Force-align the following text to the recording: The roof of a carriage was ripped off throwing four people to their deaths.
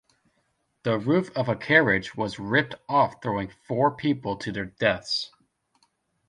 The 0.81 0.97
roof 0.97 1.29
of 1.37 1.47
a 1.47 1.55
carriage 1.55 2.15
was 2.15 2.39
ripped 2.39 2.73
off 2.89 3.21
throwing 3.21 3.53
four 3.67 3.95
people 3.95 4.35
to 4.37 4.51
their 4.51 4.65
deaths. 4.65 5.29